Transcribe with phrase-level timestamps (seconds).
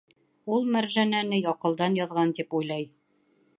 [0.55, 2.91] Ул Мәржәнәне аҡылдан яҙған тип уйлай.